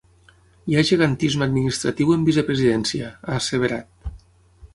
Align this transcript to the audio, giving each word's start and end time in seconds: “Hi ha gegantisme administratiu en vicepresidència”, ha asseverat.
“Hi 0.69 0.77
ha 0.77 0.83
gegantisme 0.91 1.45
administratiu 1.47 2.15
en 2.15 2.25
vicepresidència”, 2.31 3.13
ha 3.27 3.37
asseverat. 3.43 4.11